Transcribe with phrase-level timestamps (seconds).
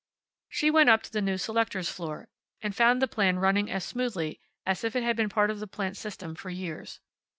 [0.49, 2.27] She went up to the new selectors' floor,
[2.59, 5.67] and found the plan running as smoothly as if it had been part of the
[5.67, 6.99] plant's system for years.